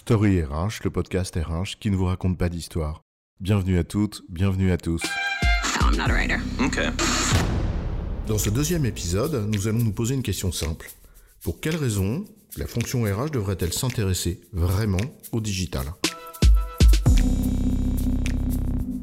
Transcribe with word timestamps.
Story 0.00 0.42
RH, 0.42 0.82
le 0.84 0.90
podcast 0.90 1.36
RH 1.36 1.78
qui 1.78 1.90
ne 1.90 1.94
vous 1.94 2.06
raconte 2.06 2.38
pas 2.38 2.48
d'histoire. 2.48 3.02
Bienvenue 3.38 3.78
à 3.78 3.84
toutes, 3.84 4.22
bienvenue 4.30 4.72
à 4.72 4.78
tous. 4.78 5.02
Dans 8.26 8.38
ce 8.38 8.48
deuxième 8.48 8.86
épisode, 8.86 9.46
nous 9.52 9.68
allons 9.68 9.80
nous 9.80 9.92
poser 9.92 10.14
une 10.14 10.22
question 10.22 10.52
simple. 10.52 10.90
Pour 11.42 11.60
quelles 11.60 11.76
raisons 11.76 12.24
la 12.56 12.66
fonction 12.66 13.02
RH 13.02 13.30
devrait-elle 13.30 13.74
s'intéresser 13.74 14.40
vraiment 14.54 14.96
au 15.32 15.40
digital? 15.42 15.84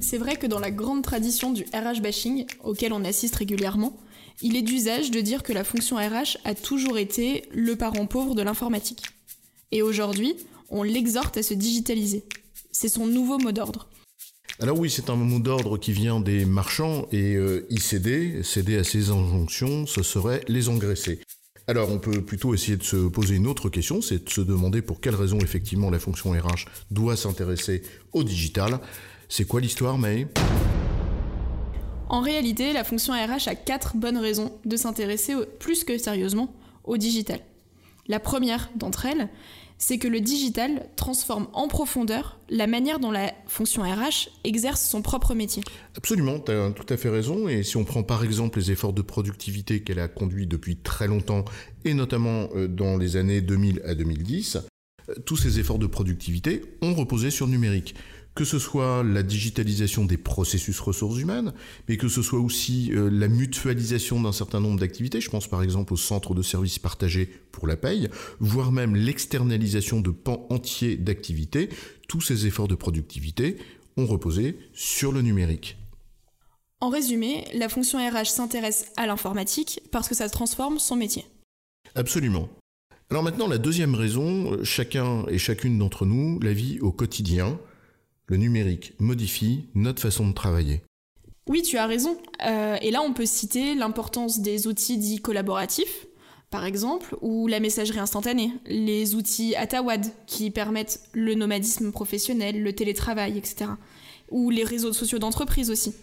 C'est 0.00 0.18
vrai 0.18 0.36
que 0.36 0.46
dans 0.46 0.60
la 0.60 0.70
grande 0.70 1.02
tradition 1.02 1.52
du 1.52 1.64
RH 1.74 2.00
bashing, 2.00 2.46
auquel 2.64 2.94
on 2.94 3.04
assiste 3.04 3.36
régulièrement, 3.36 3.98
il 4.40 4.56
est 4.56 4.62
d'usage 4.62 5.10
de 5.10 5.20
dire 5.20 5.42
que 5.42 5.52
la 5.52 5.62
fonction 5.62 5.96
RH 5.96 6.38
a 6.46 6.54
toujours 6.54 6.96
été 6.96 7.44
le 7.52 7.76
parent 7.76 8.06
pauvre 8.06 8.34
de 8.34 8.40
l'informatique. 8.40 9.02
Et 9.72 9.82
aujourd'hui, 9.82 10.36
on 10.70 10.82
l'exhorte 10.82 11.36
à 11.36 11.42
se 11.42 11.54
digitaliser. 11.54 12.24
C'est 12.72 12.88
son 12.88 13.06
nouveau 13.06 13.38
mot 13.38 13.52
d'ordre. 13.52 13.88
Alors 14.58 14.78
oui, 14.78 14.88
c'est 14.88 15.10
un 15.10 15.16
mot 15.16 15.38
d'ordre 15.38 15.76
qui 15.76 15.92
vient 15.92 16.18
des 16.18 16.46
marchands 16.46 17.06
et 17.12 17.34
euh, 17.34 17.66
y 17.68 17.78
céder, 17.78 18.42
céder 18.42 18.78
à 18.78 18.84
ces 18.84 19.10
injonctions, 19.10 19.86
ce 19.86 20.02
serait 20.02 20.42
les 20.48 20.68
engraisser. 20.68 21.20
Alors 21.66 21.90
on 21.90 21.98
peut 21.98 22.22
plutôt 22.22 22.54
essayer 22.54 22.76
de 22.76 22.82
se 22.82 23.08
poser 23.08 23.34
une 23.34 23.46
autre 23.46 23.68
question, 23.68 24.00
c'est 24.00 24.24
de 24.24 24.30
se 24.30 24.40
demander 24.40 24.82
pour 24.82 25.00
quelle 25.00 25.14
raison 25.16 25.38
effectivement 25.40 25.90
la 25.90 25.98
fonction 25.98 26.30
RH 26.30 26.66
doit 26.90 27.16
s'intéresser 27.16 27.82
au 28.12 28.24
digital. 28.24 28.80
C'est 29.28 29.46
quoi 29.46 29.60
l'histoire, 29.60 29.98
May? 29.98 30.28
En 32.08 32.20
réalité, 32.20 32.72
la 32.72 32.84
fonction 32.84 33.12
RH 33.12 33.48
a 33.48 33.54
quatre 33.56 33.96
bonnes 33.96 34.16
raisons 34.16 34.52
de 34.64 34.76
s'intéresser 34.76 35.34
plus 35.58 35.82
que 35.82 35.98
sérieusement 35.98 36.54
au 36.84 36.96
digital. 36.96 37.40
La 38.08 38.20
première 38.20 38.70
d'entre 38.76 39.06
elles, 39.06 39.28
c'est 39.78 39.98
que 39.98 40.08
le 40.08 40.20
digital 40.20 40.88
transforme 40.96 41.48
en 41.52 41.68
profondeur 41.68 42.40
la 42.48 42.66
manière 42.66 42.98
dont 42.98 43.10
la 43.10 43.32
fonction 43.46 43.82
RH 43.82 44.30
exerce 44.44 44.88
son 44.88 45.02
propre 45.02 45.34
métier. 45.34 45.62
Absolument, 45.96 46.38
tu 46.38 46.52
as 46.52 46.70
tout 46.70 46.86
à 46.92 46.96
fait 46.96 47.10
raison. 47.10 47.48
Et 47.48 47.62
si 47.62 47.76
on 47.76 47.84
prend 47.84 48.02
par 48.02 48.24
exemple 48.24 48.58
les 48.58 48.70
efforts 48.70 48.92
de 48.92 49.02
productivité 49.02 49.82
qu'elle 49.82 49.98
a 49.98 50.08
conduits 50.08 50.46
depuis 50.46 50.76
très 50.76 51.08
longtemps, 51.08 51.44
et 51.84 51.94
notamment 51.94 52.48
euh, 52.54 52.68
dans 52.68 52.96
les 52.96 53.16
années 53.16 53.40
2000 53.40 53.82
à 53.84 53.94
2010, 53.94 54.58
euh, 55.08 55.14
tous 55.26 55.36
ces 55.36 55.60
efforts 55.60 55.78
de 55.78 55.86
productivité 55.86 56.62
ont 56.82 56.94
reposé 56.94 57.30
sur 57.30 57.46
le 57.46 57.52
numérique 57.52 57.94
que 58.36 58.44
ce 58.44 58.58
soit 58.58 59.02
la 59.02 59.22
digitalisation 59.22 60.04
des 60.04 60.18
processus 60.18 60.78
ressources 60.78 61.18
humaines, 61.18 61.54
mais 61.88 61.96
que 61.96 62.06
ce 62.06 62.20
soit 62.20 62.38
aussi 62.38 62.92
euh, 62.92 63.08
la 63.10 63.28
mutualisation 63.28 64.20
d'un 64.20 64.30
certain 64.30 64.60
nombre 64.60 64.78
d'activités, 64.78 65.22
je 65.22 65.30
pense 65.30 65.48
par 65.48 65.62
exemple 65.62 65.94
au 65.94 65.96
centre 65.96 66.34
de 66.34 66.42
services 66.42 66.78
partagés 66.78 67.26
pour 67.50 67.66
la 67.66 67.78
paye, 67.78 68.10
voire 68.38 68.72
même 68.72 68.94
l'externalisation 68.94 70.02
de 70.02 70.10
pans 70.10 70.46
entiers 70.50 70.98
d'activités, 70.98 71.70
tous 72.08 72.20
ces 72.20 72.46
efforts 72.46 72.68
de 72.68 72.74
productivité 72.74 73.56
ont 73.96 74.06
reposé 74.06 74.58
sur 74.74 75.12
le 75.12 75.22
numérique. 75.22 75.78
En 76.80 76.90
résumé, 76.90 77.46
la 77.54 77.70
fonction 77.70 77.98
RH 77.98 78.26
s'intéresse 78.26 78.92
à 78.98 79.06
l'informatique 79.06 79.80
parce 79.90 80.08
que 80.08 80.14
ça 80.14 80.28
transforme 80.28 80.78
son 80.78 80.96
métier. 80.96 81.24
Absolument. 81.94 82.50
Alors 83.08 83.22
maintenant, 83.22 83.48
la 83.48 83.56
deuxième 83.56 83.94
raison, 83.94 84.62
chacun 84.62 85.24
et 85.28 85.38
chacune 85.38 85.78
d'entre 85.78 86.04
nous 86.04 86.38
la 86.40 86.52
vit 86.52 86.80
au 86.80 86.92
quotidien, 86.92 87.58
le 88.26 88.36
numérique 88.36 88.92
modifie 88.98 89.66
notre 89.74 90.02
façon 90.02 90.28
de 90.28 90.34
travailler. 90.34 90.82
Oui, 91.48 91.62
tu 91.62 91.78
as 91.78 91.86
raison. 91.86 92.16
Euh, 92.44 92.76
et 92.82 92.90
là, 92.90 93.02
on 93.02 93.12
peut 93.12 93.26
citer 93.26 93.74
l'importance 93.74 94.40
des 94.40 94.66
outils 94.66 94.98
dits 94.98 95.20
collaboratifs, 95.20 96.06
par 96.50 96.64
exemple, 96.64 97.16
ou 97.20 97.46
la 97.46 97.60
messagerie 97.60 98.00
instantanée, 98.00 98.52
les 98.66 99.14
outils 99.14 99.54
Atawad 99.54 100.06
qui 100.26 100.50
permettent 100.50 101.00
le 101.12 101.34
nomadisme 101.34 101.92
professionnel, 101.92 102.62
le 102.62 102.72
télétravail, 102.72 103.38
etc. 103.38 103.70
Ou 104.30 104.50
les 104.50 104.64
réseaux 104.64 104.92
sociaux 104.92 105.18
d'entreprise 105.18 105.70
aussi. 105.70 105.94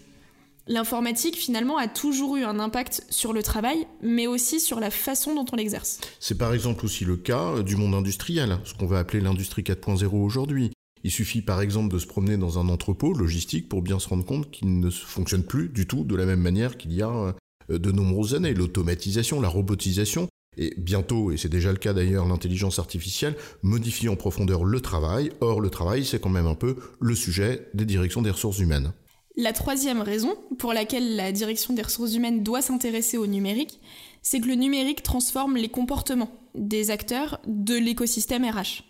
L'informatique, 0.68 1.36
finalement, 1.36 1.76
a 1.78 1.90
toujours 1.90 2.38
eu 2.38 2.44
un 2.44 2.58
impact 2.58 3.06
sur 3.10 3.34
le 3.34 3.44
travail, 3.44 3.86
mais 4.02 4.28
aussi 4.28 4.62
sur 4.62 4.80
la 4.80 4.90
façon 4.90 5.36
dont 5.36 5.46
on 5.52 5.58
l'exerce. 5.58 6.00
C'est 6.22 6.38
par 6.38 6.54
exemple 6.54 6.86
aussi 6.86 7.04
le 7.04 7.18
cas 7.18 7.62
du 7.64 7.76
monde 7.76 7.94
industriel, 7.94 8.60
ce 8.64 8.74
qu'on 8.74 8.86
va 8.86 9.00
appeler 9.00 9.20
l'industrie 9.20 9.64
4.0 9.64 10.08
aujourd'hui. 10.14 10.72
Il 11.04 11.12
suffit 11.12 11.42
par 11.42 11.62
exemple 11.62 11.94
de 11.94 12.00
se 12.00 12.08
promener 12.08 12.38
dans 12.38 12.60
un 12.60 12.70
entrepôt 12.70 13.14
logistique 13.14 13.68
pour 13.68 13.82
bien 13.82 14.00
se 14.00 14.08
rendre 14.08 14.26
compte 14.26 14.50
qu'il 14.52 14.80
ne 14.80 14.90
fonctionne 14.90 15.44
plus 15.44 15.70
du 15.70 15.86
tout 15.86 16.04
de 16.04 16.16
la 16.16 16.26
même 16.26 16.42
manière 16.42 16.78
qu'il 16.78 16.94
y 16.94 17.02
a 17.02 17.36
euh, 17.70 17.78
de 17.78 17.92
nombreuses 17.92 18.36
années. 18.36 18.54
L'automatisation, 18.54 19.42
la 19.42 19.50
robotisation, 19.50 20.28
et 20.58 20.74
bientôt, 20.78 21.32
et 21.32 21.38
c'est 21.38 21.50
déjà 21.50 21.72
le 21.72 21.78
cas 21.78 21.94
d'ailleurs, 21.94 22.28
l'intelligence 22.28 22.80
artificielle 22.80 23.36
modifie 23.64 24.10
en 24.10 24.16
profondeur 24.16 24.64
le 24.64 24.80
travail. 24.82 25.32
Or, 25.42 25.62
le 25.62 25.70
travail, 25.70 26.06
c'est 26.06 26.20
quand 26.20 26.30
même 26.30 26.48
un 26.48 26.56
peu 26.56 26.76
le 27.00 27.16
sujet 27.16 27.68
des 27.74 27.86
directions 27.86 28.22
des 28.22 28.32
ressources 28.32 28.60
humaines. 28.60 28.94
La 29.36 29.52
troisième 29.52 30.02
raison 30.02 30.36
pour 30.60 30.74
laquelle 30.74 31.16
la 31.16 31.32
direction 31.32 31.74
des 31.74 31.82
ressources 31.82 32.14
humaines 32.14 32.44
doit 32.44 32.62
s'intéresser 32.62 33.18
au 33.18 33.26
numérique, 33.26 33.80
c'est 34.22 34.40
que 34.40 34.48
le 34.48 34.54
numérique 34.54 35.02
transforme 35.02 35.58
les 35.58 35.70
comportements 35.70 36.32
des 36.54 36.92
acteurs 36.92 37.40
de 37.48 37.74
l'écosystème 37.74 38.46
RH. 38.46 38.84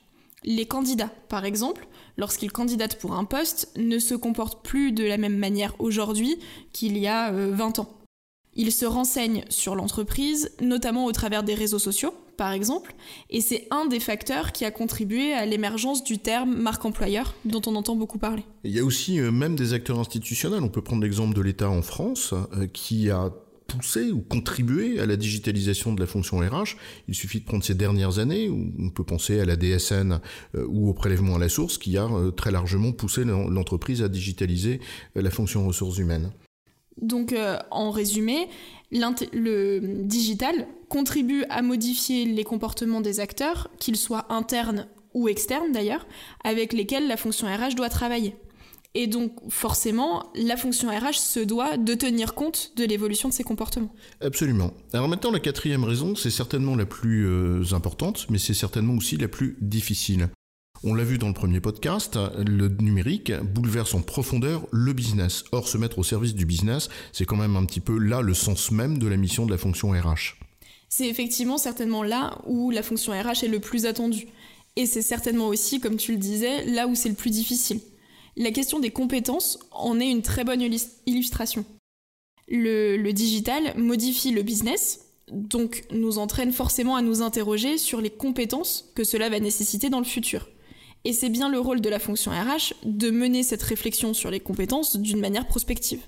Les 0.45 0.65
candidats, 0.65 1.11
par 1.29 1.45
exemple, 1.45 1.87
lorsqu'ils 2.17 2.51
candidatent 2.51 2.99
pour 2.99 3.13
un 3.13 3.25
poste, 3.25 3.71
ne 3.77 3.99
se 3.99 4.15
comportent 4.15 4.63
plus 4.63 4.91
de 4.91 5.03
la 5.03 5.17
même 5.17 5.37
manière 5.37 5.75
aujourd'hui 5.79 6.37
qu'il 6.73 6.97
y 6.97 7.07
a 7.07 7.31
20 7.31 7.79
euh, 7.79 7.81
ans. 7.81 7.89
Ils 8.55 8.71
se 8.71 8.85
renseignent 8.85 9.45
sur 9.49 9.75
l'entreprise, 9.75 10.51
notamment 10.61 11.05
au 11.05 11.11
travers 11.11 11.43
des 11.43 11.55
réseaux 11.55 11.79
sociaux, 11.79 12.13
par 12.37 12.51
exemple, 12.51 12.93
et 13.29 13.41
c'est 13.41 13.67
un 13.71 13.85
des 13.85 13.99
facteurs 13.99 14.51
qui 14.51 14.65
a 14.65 14.71
contribué 14.71 15.33
à 15.33 15.45
l'émergence 15.45 16.03
du 16.03 16.17
terme 16.17 16.55
marque 16.55 16.83
employeur, 16.85 17.33
dont 17.45 17.61
on 17.67 17.75
entend 17.75 17.95
beaucoup 17.95 18.17
parler. 18.17 18.43
Il 18.63 18.71
y 18.71 18.79
a 18.79 18.83
aussi 18.83 19.19
euh, 19.19 19.31
même 19.31 19.55
des 19.55 19.73
acteurs 19.73 19.99
institutionnels, 19.99 20.61
on 20.63 20.69
peut 20.69 20.81
prendre 20.81 21.03
l'exemple 21.03 21.35
de 21.35 21.41
l'État 21.41 21.69
en 21.69 21.81
France, 21.81 22.33
euh, 22.33 22.67
qui 22.67 23.09
a 23.09 23.31
poussé 23.77 24.11
ou 24.11 24.21
contribué 24.21 24.99
à 24.99 25.05
la 25.05 25.15
digitalisation 25.15 25.93
de 25.93 25.99
la 25.99 26.07
fonction 26.07 26.37
RH. 26.39 26.75
Il 27.07 27.15
suffit 27.15 27.39
de 27.39 27.45
prendre 27.45 27.63
ces 27.63 27.75
dernières 27.75 28.19
années, 28.19 28.49
où 28.49 28.71
on 28.79 28.89
peut 28.89 29.03
penser 29.03 29.39
à 29.39 29.45
la 29.45 29.55
DSN 29.55 30.19
euh, 30.55 30.65
ou 30.67 30.89
au 30.89 30.93
prélèvement 30.93 31.35
à 31.35 31.39
la 31.39 31.49
source, 31.49 31.77
qui 31.77 31.97
a 31.97 32.05
euh, 32.05 32.31
très 32.31 32.51
largement 32.51 32.91
poussé 32.91 33.23
l'entreprise 33.25 34.01
à 34.01 34.09
digitaliser 34.09 34.79
euh, 35.17 35.21
la 35.21 35.29
fonction 35.29 35.65
ressources 35.65 35.97
humaines. 35.97 36.31
Donc, 37.01 37.33
en 37.71 37.89
résumé, 37.89 38.47
le 38.91 39.79
digital 40.03 40.67
contribue 40.89 41.43
à 41.49 41.63
modifier 41.63 42.25
les 42.25 42.43
comportements 42.43 43.01
des 43.01 43.19
acteurs, 43.19 43.71
qu'ils 43.79 43.95
soient 43.95 44.31
internes 44.31 44.87
ou 45.15 45.27
externes 45.27 45.71
d'ailleurs, 45.71 46.05
avec 46.43 46.71
lesquels 46.71 47.07
la 47.07 47.17
fonction 47.17 47.47
RH 47.47 47.73
doit 47.75 47.89
travailler. 47.89 48.35
Et 48.95 49.07
donc, 49.07 49.31
forcément, 49.49 50.31
la 50.35 50.55
fonction 50.55 50.89
RH 50.89 51.15
se 51.15 51.39
doit 51.39 51.77
de 51.77 51.95
tenir 51.95 52.35
compte 52.35 52.73
de 52.75 52.85
l'évolution 52.85 53.27
de 53.27 53.33
ses 53.33 53.43
comportements. 53.43 53.93
Absolument. 54.21 54.71
Alors 54.93 55.07
maintenant, 55.07 55.31
la 55.31 55.39
quatrième 55.39 55.83
raison, 55.83 56.15
c'est 56.15 56.29
certainement 56.29 56.75
la 56.75 56.85
plus 56.85 57.25
euh, 57.25 57.63
importante, 57.71 58.27
mais 58.29 58.37
c'est 58.37 58.53
certainement 58.53 58.93
aussi 58.93 59.17
la 59.17 59.27
plus 59.27 59.57
difficile. 59.61 60.29
On 60.85 60.93
l'a 60.93 61.05
vu 61.05 61.17
dans 61.17 61.29
le 61.29 61.33
premier 61.33 61.61
podcast, 61.61 62.19
le 62.45 62.67
numérique 62.67 63.31
bouleverse 63.41 63.93
en 63.93 64.01
profondeur 64.01 64.67
le 64.71 64.91
business. 64.91 65.45
Or, 65.53 65.67
se 65.67 65.77
mettre 65.77 65.97
au 65.99 66.03
service 66.03 66.35
du 66.35 66.45
business, 66.45 66.89
c'est 67.13 67.25
quand 67.25 67.37
même 67.37 67.55
un 67.55 67.65
petit 67.65 67.79
peu 67.79 67.97
là 67.97 68.21
le 68.21 68.33
sens 68.33 68.69
même 68.69 68.99
de 68.99 69.07
la 69.07 69.15
mission 69.15 69.45
de 69.45 69.51
la 69.51 69.57
fonction 69.57 69.91
RH. 69.91 70.35
C'est 70.89 71.07
effectivement 71.07 71.57
certainement 71.57 72.03
là 72.03 72.37
où 72.45 72.69
la 72.69 72.83
fonction 72.83 73.13
RH 73.13 73.45
est 73.45 73.47
le 73.47 73.61
plus 73.61 73.85
attendue. 73.85 74.27
Et 74.75 74.85
c'est 74.85 75.01
certainement 75.01 75.47
aussi, 75.47 75.79
comme 75.79 75.95
tu 75.95 76.11
le 76.11 76.17
disais, 76.17 76.65
là 76.65 76.85
où 76.87 76.95
c'est 76.95 77.09
le 77.09 77.15
plus 77.15 77.29
difficile. 77.29 77.79
La 78.35 78.51
question 78.51 78.79
des 78.79 78.91
compétences 78.91 79.59
en 79.71 79.99
est 79.99 80.09
une 80.09 80.23
très 80.23 80.43
bonne 80.43 80.61
illustration. 81.05 81.65
Le, 82.47 83.11
digital 83.11 83.73
modifie 83.77 84.31
le 84.31 84.41
business, 84.41 85.05
donc 85.31 85.83
nous 85.91 86.17
entraîne 86.17 86.51
forcément 86.51 86.95
à 86.95 87.01
nous 87.01 87.21
interroger 87.21 87.77
sur 87.77 88.01
les 88.01 88.09
compétences 88.09 88.91
que 88.95 89.03
cela 89.03 89.29
va 89.29 89.39
nécessiter 89.39 89.89
dans 89.89 89.99
le 89.99 90.05
futur. 90.05 90.49
Et 91.05 91.13
c'est 91.13 91.29
bien 91.29 91.49
le 91.49 91.59
rôle 91.59 91.81
de 91.81 91.89
la 91.89 91.99
fonction 91.99 92.31
RH 92.31 92.73
de 92.83 93.11
mener 93.11 93.43
cette 93.43 93.61
réflexion 93.61 94.13
sur 94.13 94.31
les 94.31 94.39
compétences 94.39 94.97
d'une 94.97 95.19
manière 95.19 95.47
prospective. 95.47 96.01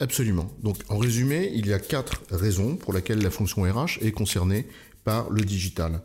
Absolument. 0.00 0.50
Donc 0.62 0.76
en 0.88 0.98
résumé, 0.98 1.52
il 1.54 1.66
y 1.66 1.72
a 1.72 1.78
quatre 1.78 2.22
raisons 2.30 2.76
pour 2.76 2.92
lesquelles 2.92 3.22
la 3.22 3.30
fonction 3.30 3.62
RH 3.62 4.02
est 4.02 4.12
concernée 4.12 4.66
par 5.04 5.30
le 5.30 5.42
digital. 5.42 6.02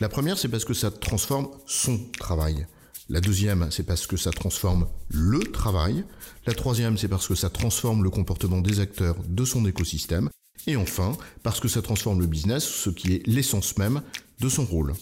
La 0.00 0.08
première, 0.08 0.38
c'est 0.38 0.48
parce 0.48 0.64
que 0.64 0.74
ça 0.74 0.90
transforme 0.90 1.50
son 1.66 1.98
travail. 2.18 2.66
La 3.12 3.20
deuxième, 3.20 3.70
c'est 3.70 3.82
parce 3.82 4.06
que 4.06 4.16
ça 4.16 4.30
transforme 4.30 4.88
le 5.10 5.40
travail. 5.40 6.02
La 6.46 6.54
troisième, 6.54 6.96
c'est 6.96 7.08
parce 7.08 7.28
que 7.28 7.34
ça 7.34 7.50
transforme 7.50 8.02
le 8.02 8.08
comportement 8.08 8.62
des 8.62 8.80
acteurs 8.80 9.16
de 9.28 9.44
son 9.44 9.66
écosystème. 9.66 10.30
Et 10.66 10.76
enfin, 10.76 11.12
parce 11.42 11.60
que 11.60 11.68
ça 11.68 11.82
transforme 11.82 12.20
le 12.20 12.26
business, 12.26 12.64
ce 12.64 12.88
qui 12.88 13.12
est 13.12 13.26
l'essence 13.26 13.76
même 13.76 14.00
de 14.40 14.48
son 14.48 14.64
rôle. 14.64 14.94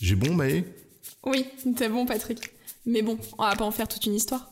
J'ai 0.00 0.16
bon, 0.16 0.32
Maë? 0.32 0.64
Oui, 1.26 1.44
t'es 1.76 1.90
bon, 1.90 2.06
Patrick. 2.06 2.40
Mais 2.86 3.02
bon, 3.02 3.18
on 3.36 3.44
va 3.44 3.54
pas 3.54 3.66
en 3.66 3.70
faire 3.70 3.86
toute 3.86 4.06
une 4.06 4.14
histoire. 4.14 4.50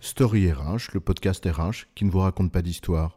Story 0.00 0.50
RH, 0.50 0.92
le 0.92 0.98
podcast 0.98 1.46
RH 1.46 1.86
qui 1.94 2.04
ne 2.04 2.10
vous 2.10 2.18
raconte 2.18 2.50
pas 2.50 2.62
d'histoire. 2.62 3.16